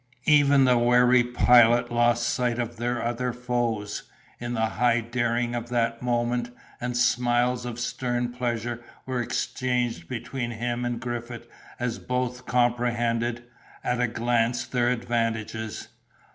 Even 0.25 0.65
the 0.65 0.79
wary 0.79 1.23
Pilot 1.23 1.91
lost 1.91 2.27
sight 2.27 2.57
of 2.57 2.77
their 2.77 3.05
other 3.05 3.31
foes, 3.31 4.01
in 4.39 4.55
the 4.55 4.65
high 4.65 4.99
daring 4.99 5.53
of 5.53 5.69
that 5.69 6.01
moment, 6.01 6.49
and 6.81 6.97
smiles 6.97 7.67
of 7.67 7.79
stern 7.79 8.31
pleasure 8.33 8.81
were 9.05 9.21
exchanged 9.21 10.07
between 10.07 10.49
him 10.49 10.85
and 10.85 10.99
Griffith 11.01 11.47
as 11.79 11.99
both 11.99 12.47
comprehended, 12.47 13.43
at 13.83 14.01
a 14.01 14.07
glance, 14.07 14.65
their 14.65 14.89
advantages. 14.89 15.89